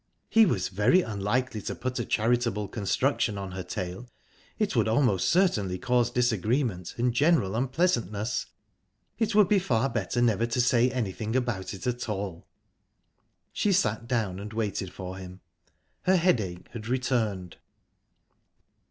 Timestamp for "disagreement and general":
6.09-7.55